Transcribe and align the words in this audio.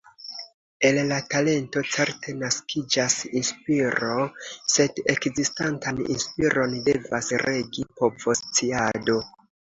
El 0.87 0.95
la 1.09 1.17
talento 1.33 1.83
certe 1.95 2.33
naskiĝas 2.43 3.17
inspiro, 3.41 4.15
sed 4.77 5.03
ekzistantan 5.15 6.01
inspiron 6.17 6.75
devas 6.91 7.31
regi 7.47 7.87
povosciado. 8.03 9.21